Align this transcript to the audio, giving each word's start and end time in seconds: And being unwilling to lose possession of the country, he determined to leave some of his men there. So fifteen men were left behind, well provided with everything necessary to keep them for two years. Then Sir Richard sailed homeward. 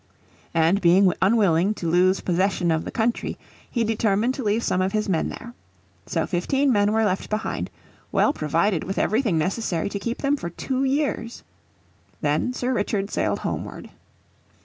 And 0.55 0.81
being 0.81 1.13
unwilling 1.21 1.75
to 1.75 1.87
lose 1.87 2.21
possession 2.21 2.71
of 2.71 2.85
the 2.85 2.89
country, 2.91 3.37
he 3.69 3.83
determined 3.83 4.33
to 4.33 4.43
leave 4.43 4.63
some 4.63 4.81
of 4.81 4.93
his 4.93 5.07
men 5.07 5.29
there. 5.29 5.53
So 6.07 6.25
fifteen 6.25 6.71
men 6.73 6.91
were 6.91 7.05
left 7.05 7.29
behind, 7.29 7.69
well 8.11 8.33
provided 8.33 8.83
with 8.83 8.97
everything 8.97 9.37
necessary 9.37 9.89
to 9.89 9.99
keep 9.99 10.23
them 10.23 10.37
for 10.37 10.49
two 10.49 10.83
years. 10.83 11.43
Then 12.19 12.51
Sir 12.51 12.73
Richard 12.73 13.11
sailed 13.11 13.41
homeward. 13.45 13.91